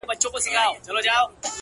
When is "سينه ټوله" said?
0.43-1.01